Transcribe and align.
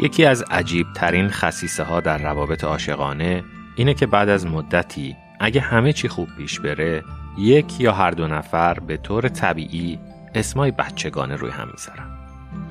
یکی 0.00 0.24
از 0.24 0.42
عجیب 0.42 0.86
ترین 0.94 1.28
خصیصه 1.28 1.82
ها 1.82 2.00
در 2.00 2.18
روابط 2.18 2.64
عاشقانه 2.64 3.44
اینه 3.76 3.94
که 3.94 4.06
بعد 4.06 4.28
از 4.28 4.46
مدتی 4.46 5.16
اگه 5.40 5.60
همه 5.60 5.92
چی 5.92 6.08
خوب 6.08 6.28
پیش 6.36 6.60
بره 6.60 7.04
یک 7.38 7.80
یا 7.80 7.92
هر 7.92 8.10
دو 8.10 8.28
نفر 8.28 8.74
به 8.74 8.96
طور 8.96 9.28
طبیعی 9.28 9.98
اسمای 10.34 10.70
بچگانه 10.70 11.36
روی 11.36 11.50
هم 11.50 11.68
می‌ذارن. 11.72 12.18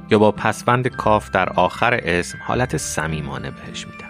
یا 0.09 0.19
با 0.19 0.31
پسوند 0.31 0.87
کاف 0.87 1.31
در 1.31 1.49
آخر 1.49 1.99
اسم 2.03 2.37
حالت 2.41 2.77
صمیمانه 2.77 3.51
بهش 3.51 3.87
میدن. 3.87 4.07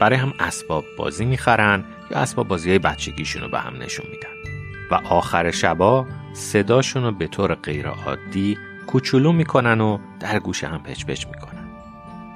برای 0.00 0.18
هم 0.18 0.32
اسباب 0.40 0.84
بازی 0.98 1.24
می‌خرن 1.24 1.84
یا 2.10 2.18
اسباب 2.18 2.48
بازی 2.48 2.70
های 2.70 2.78
بچگیشون 2.78 3.42
رو 3.42 3.48
به 3.48 3.60
هم 3.60 3.76
نشون 3.76 4.06
میدن. 4.10 4.52
و 4.90 4.94
آخر 4.94 5.50
شبا 5.50 6.06
صداشون 6.32 7.04
رو 7.04 7.12
به 7.12 7.26
طور 7.26 7.54
غیر 7.54 7.88
عادی 7.88 8.58
کوچولو 8.86 9.32
می‌کنن 9.32 9.80
و 9.80 9.98
در 10.20 10.38
گوش 10.38 10.64
هم 10.64 10.82
پچ 10.82 11.04
پچ 11.04 11.26
می‌کنن. 11.26 11.61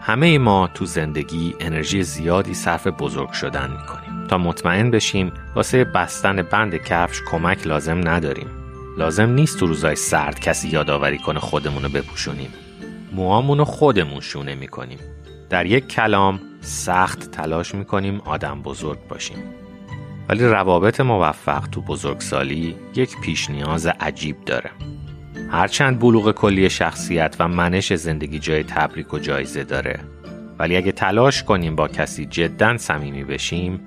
همه 0.06 0.38
ما 0.38 0.70
تو 0.74 0.84
زندگی 0.84 1.54
انرژی 1.60 2.02
زیادی 2.02 2.54
صرف 2.54 2.86
بزرگ 2.86 3.30
شدن 3.30 3.70
می‌کنیم. 3.70 4.26
تا 4.26 4.38
مطمئن 4.38 4.90
بشیم 4.90 5.32
واسه 5.54 5.84
بستن 5.84 6.42
بند 6.42 6.76
کفش 6.76 7.22
کمک 7.30 7.66
لازم 7.66 8.08
نداریم. 8.08 8.48
لازم 8.98 9.30
نیست 9.30 9.58
تو 9.58 9.66
روزای 9.66 9.96
سرد 9.96 10.40
کسی 10.40 10.68
یادآوری 10.68 11.18
کنه 11.18 11.40
خودمون 11.40 11.82
رو 11.82 11.88
بپوشونیم. 11.88 12.50
موامون 13.12 13.58
رو 13.58 13.64
خودمون 13.64 14.20
شونه 14.20 14.54
می‌کنیم. 14.54 14.98
در 15.50 15.66
یک 15.66 15.88
کلام 15.88 16.40
سخت 16.60 17.30
تلاش 17.30 17.74
می‌کنیم 17.74 18.20
آدم 18.20 18.62
بزرگ 18.62 18.98
باشیم. 19.08 19.38
ولی 20.28 20.44
روابط 20.44 21.00
موفق 21.00 21.66
تو 21.66 21.80
بزرگسالی 21.80 22.76
یک 22.94 23.20
پیش 23.20 23.50
نیاز 23.50 23.86
عجیب 23.86 24.44
داره. 24.44 24.70
هرچند 25.50 25.98
بلوغ 25.98 26.32
کلی 26.32 26.70
شخصیت 26.70 27.36
و 27.38 27.48
منش 27.48 27.94
زندگی 27.94 28.38
جای 28.38 28.62
تبریک 28.62 29.14
و 29.14 29.18
جایزه 29.18 29.64
داره. 29.64 30.00
ولی 30.58 30.76
اگه 30.76 30.92
تلاش 30.92 31.42
کنیم 31.42 31.76
با 31.76 31.88
کسی 31.88 32.26
جدا 32.26 32.76
صمیمی 32.76 33.24
بشیم 33.24 33.80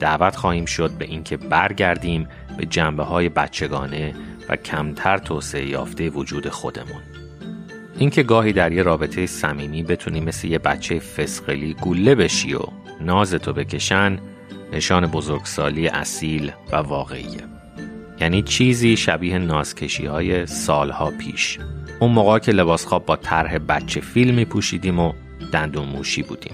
دعوت 0.00 0.36
خواهیم 0.36 0.64
شد 0.64 0.90
به 0.90 1.04
اینکه 1.04 1.36
برگردیم 1.36 2.28
به 2.56 2.66
جنبه 2.66 3.04
های 3.04 3.28
بچگانه 3.28 4.14
و 4.48 4.56
کمتر 4.56 5.18
توسعه 5.18 5.66
یافته 5.66 6.10
وجود 6.10 6.48
خودمون. 6.48 7.02
اینکه 7.98 8.22
گاهی 8.22 8.52
در 8.52 8.72
یه 8.72 8.82
رابطه 8.82 9.26
صمیمی 9.26 9.82
بتونی 9.82 10.20
مثل 10.20 10.48
یه 10.48 10.58
بچه 10.58 10.98
فسقلی 10.98 11.74
گوله 11.74 12.14
بشی 12.14 12.54
و 12.54 12.60
نازتو 13.00 13.52
بکشن 13.52 14.18
نشان 14.72 15.06
بزرگسالی 15.06 15.88
اصیل 15.88 16.52
و 16.72 16.76
واقعیه. 16.76 17.55
یعنی 18.20 18.42
چیزی 18.42 18.96
شبیه 18.96 19.38
نازکشی 19.38 20.06
های 20.06 20.46
سالها 20.46 21.10
پیش. 21.10 21.58
اون 22.00 22.12
موقع 22.12 22.38
که 22.38 22.52
لباس 22.52 22.86
خواب 22.86 23.06
با 23.06 23.16
طرح 23.16 23.58
بچه 23.58 24.00
فیلم 24.00 24.34
می 24.34 24.44
پوشیدیم 24.44 24.98
و 24.98 25.12
دندون 25.52 25.88
موشی 25.88 26.22
بودیم. 26.22 26.52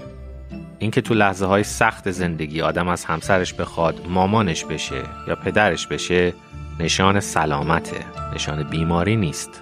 اینکه 0.79 1.01
تو 1.01 1.13
لحظه 1.13 1.45
های 1.45 1.63
سخت 1.63 2.11
زندگی 2.11 2.61
آدم 2.61 2.87
از 2.87 3.05
همسرش 3.05 3.53
بخواد 3.53 4.07
مامانش 4.09 4.65
بشه 4.65 5.01
یا 5.27 5.35
پدرش 5.35 5.87
بشه 5.87 6.33
نشان 6.79 7.19
سلامته 7.19 8.05
نشان 8.35 8.63
بیماری 8.63 9.15
نیست. 9.15 9.61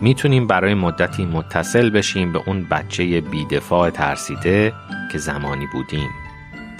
می‌تونیم 0.00 0.46
برای 0.46 0.74
مدتی 0.74 1.24
متصل 1.24 1.90
بشیم 1.90 2.32
به 2.32 2.42
اون 2.46 2.64
بچه 2.64 3.20
بیدفاع 3.20 3.90
ترسیده 3.90 4.72
که 5.12 5.18
زمانی 5.18 5.66
بودیم. 5.72 6.10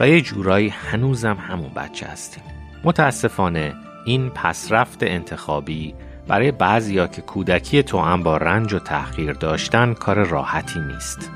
و 0.01 0.09
یه 0.09 0.21
جورایی 0.21 0.69
هنوزم 0.69 1.37
همون 1.49 1.71
بچه 1.77 2.07
هستیم. 2.07 2.43
متاسفانه 2.85 3.75
این 4.05 4.31
پسرفت 4.31 5.03
انتخابی 5.03 5.95
برای 6.29 6.53
بعضیا 6.53 7.07
که 7.07 7.23
کودکی 7.23 7.85
هم 7.93 8.23
با 8.23 8.37
رنج 8.37 8.73
و 8.73 8.79
تحقیر 8.79 9.33
داشتن 9.33 9.95
کار 9.95 10.25
راحتی 10.25 10.81
نیست. 10.81 11.31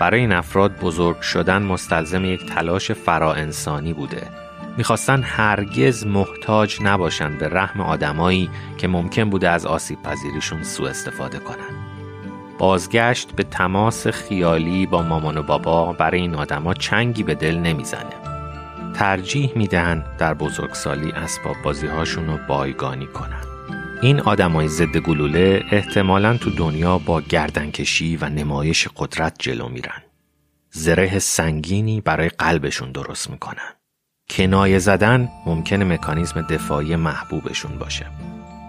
برای 0.00 0.20
این 0.20 0.32
افراد 0.32 0.80
بزرگ 0.80 1.20
شدن 1.20 1.62
مستلزم 1.62 2.24
یک 2.24 2.46
تلاش 2.46 2.92
فراانسانی 2.92 3.92
بوده. 3.92 4.28
می‌خواستن 4.76 5.22
هرگز 5.22 6.06
محتاج 6.06 6.82
نباشن 6.82 7.38
به 7.38 7.48
رحم 7.48 7.80
آدمایی 7.80 8.50
که 8.78 8.88
ممکن 8.88 9.30
بوده 9.30 9.48
از 9.48 9.66
آسیب 9.66 10.02
پذیریشون 10.02 10.62
سوء 10.62 10.88
استفاده 10.88 11.38
کنن. 11.38 11.74
بازگشت 12.58 13.32
به 13.32 13.42
تماس 13.42 14.06
خیالی 14.06 14.86
با 14.86 15.02
مامان 15.02 15.36
و 15.36 15.42
بابا 15.42 15.92
برای 15.92 16.20
این 16.20 16.34
آدما 16.34 16.74
چنگی 16.74 17.22
به 17.22 17.34
دل 17.34 17.58
نمی‌زنه. 17.58 18.23
ترجیح 18.94 19.52
میدن 19.56 20.04
در 20.18 20.34
بزرگسالی 20.34 21.12
اسباب 21.12 21.56
بازی 21.64 21.86
هاشون 21.86 22.26
رو 22.26 22.38
بایگانی 22.48 23.06
کنن. 23.06 23.44
این 24.02 24.20
آدمای 24.20 24.68
ضد 24.68 24.96
گلوله 24.96 25.64
احتمالا 25.70 26.36
تو 26.36 26.50
دنیا 26.50 26.98
با 26.98 27.20
گردنکشی 27.20 28.16
و 28.16 28.28
نمایش 28.28 28.88
قدرت 28.96 29.36
جلو 29.38 29.68
میرن. 29.68 30.02
زره 30.70 31.18
سنگینی 31.18 32.00
برای 32.00 32.28
قلبشون 32.28 32.92
درست 32.92 33.30
می‌کنن. 33.30 33.74
کنایه 34.30 34.78
زدن 34.78 35.28
ممکنه 35.46 35.84
مکانیزم 35.84 36.40
دفاعی 36.40 36.96
محبوبشون 36.96 37.78
باشه. 37.78 38.06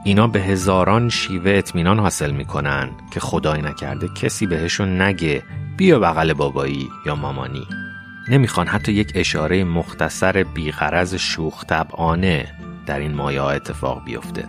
اینا 0.05 0.27
به 0.27 0.39
هزاران 0.39 1.09
شیوه 1.09 1.51
اطمینان 1.51 1.99
حاصل 1.99 2.31
می‌کنن 2.31 2.89
که 3.11 3.19
خدای 3.19 3.61
نکرده 3.61 4.07
کسی 4.07 4.45
بهشون 4.45 5.01
نگه 5.01 5.43
بیا 5.77 5.99
بغل 5.99 6.33
بابایی 6.33 6.89
یا 7.05 7.15
مامانی. 7.15 7.67
نمی‌خوان 8.29 8.67
حتی 8.67 8.91
یک 8.91 9.11
اشاره 9.15 9.63
مختصر 9.63 10.43
بیغرز 10.43 11.15
شوخ 11.15 11.65
طبعانه 11.65 12.47
در 12.85 12.99
این 12.99 13.13
مایه 13.13 13.43
اتفاق 13.43 14.05
بیفته. 14.05 14.47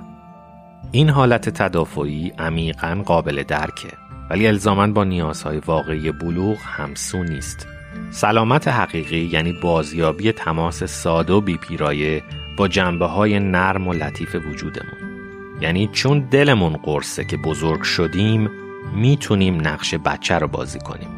این 0.93 1.11
حالت 1.11 1.49
تدافعی 1.49 2.33
عمیقا 2.39 3.03
قابل 3.07 3.43
درکه 3.43 3.89
ولی 4.31 4.47
الزامن 4.47 4.93
با 4.93 5.05
نیازهای 5.05 5.59
واقعی 5.59 6.13
بلوغ 6.13 6.59
همسو 6.63 7.23
نیست. 7.23 7.67
سلامت 8.11 8.69
حقیقی 8.69 9.31
یعنی 9.33 9.53
بازیابی 9.53 10.33
تماس 10.33 10.85
ساده 10.85 11.33
و 11.33 11.41
بیپیرایه 11.41 12.23
با 12.57 12.69
جنبه 12.69 13.07
های 13.07 13.41
نرم 13.41 13.89
و 13.89 13.93
لطیف 13.93 14.35
وجودمون. 14.35 14.99
یعنی 15.61 15.89
چون 15.93 16.21
دلمون 16.21 16.73
قرصه 16.73 17.25
که 17.25 17.37
بزرگ 17.37 17.83
شدیم 17.83 18.51
می‌تونیم 18.95 19.67
نقش 19.67 19.95
بچه 19.95 20.39
رو 20.39 20.49
بازی 20.49 20.79
کنیم. 20.79 21.09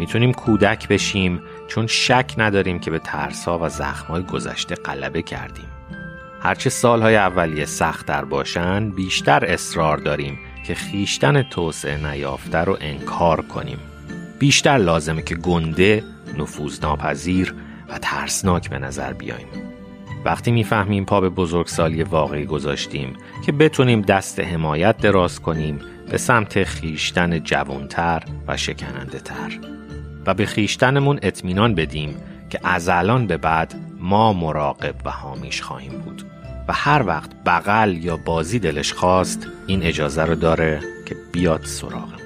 می‌تونیم 0.00 0.32
کودک 0.32 0.88
بشیم 0.88 1.42
چون 1.68 1.86
شک 1.86 2.34
نداریم 2.38 2.78
که 2.78 2.90
به 2.90 2.98
ترسا 2.98 3.58
و 3.58 3.68
زخمای 3.68 4.22
گذشته 4.22 4.74
غلبه 4.74 5.22
کردیم. 5.22 5.68
هرچه 6.40 6.70
سالهای 6.70 7.16
اولیه 7.16 7.64
سختتر 7.64 8.24
باشن 8.24 8.90
بیشتر 8.90 9.44
اصرار 9.44 9.96
داریم 9.96 10.38
که 10.66 10.74
خیشتن 10.74 11.42
توسعه 11.42 12.12
نیافته 12.12 12.58
رو 12.58 12.76
انکار 12.80 13.40
کنیم. 13.40 13.78
بیشتر 14.38 14.76
لازمه 14.76 15.22
که 15.22 15.34
گنده 15.34 16.04
نفوذناپذیر 16.38 17.54
و 17.88 17.98
ترسناک 17.98 18.70
به 18.70 18.78
نظر 18.78 19.12
بیایم. 19.12 19.48
وقتی 20.24 20.50
می‌فهمیم 20.50 21.04
پا 21.04 21.20
به 21.20 21.28
بزرگسالی 21.28 22.02
واقعی 22.02 22.44
گذاشتیم 22.44 23.16
که 23.46 23.52
بتونیم 23.52 24.02
دست 24.02 24.40
حمایت 24.40 24.96
دراز 24.96 25.40
کنیم 25.40 25.80
به 26.10 26.18
سمت 26.18 26.64
خیشتن 26.64 27.38
جوانتر 27.38 28.22
و 28.48 28.56
شکننده 28.56 29.18
تر 29.18 29.79
و 30.26 30.34
به 30.34 30.46
خیشتنمون 30.46 31.18
اطمینان 31.22 31.74
بدیم 31.74 32.16
که 32.50 32.60
از 32.64 32.88
الان 32.88 33.26
به 33.26 33.36
بعد 33.36 33.74
ما 33.98 34.32
مراقب 34.32 34.94
و 35.04 35.10
حامیش 35.10 35.62
خواهیم 35.62 35.92
بود. 35.92 36.22
و 36.68 36.72
هر 36.72 37.06
وقت 37.06 37.30
بغل 37.46 37.96
یا 37.96 38.16
بازی 38.16 38.58
دلش 38.58 38.92
خواست 38.92 39.46
این 39.66 39.82
اجازه 39.82 40.24
رو 40.24 40.34
داره 40.34 40.80
که 41.06 41.16
بیاد 41.32 41.64
سراغمون 41.64 42.19